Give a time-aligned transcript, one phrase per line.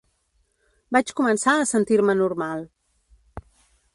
[0.97, 2.65] Vaig començar a sentir-me normal